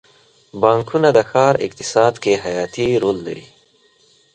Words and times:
بانکونه 0.61 1.09
د 1.13 1.19
ښار 1.29 1.55
اقتصاد 1.65 2.13
کې 2.23 2.33
حیاتي 2.43 2.87
رول 3.03 3.17
لري. 3.27 3.45